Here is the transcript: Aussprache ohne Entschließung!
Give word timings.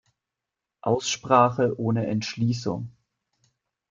Aussprache 0.81 1.73
ohne 1.79 2.07
Entschließung! 2.07 2.89